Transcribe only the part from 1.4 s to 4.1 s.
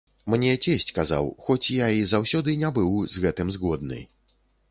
хоць я і заўсёды не быў з гэтым згодны.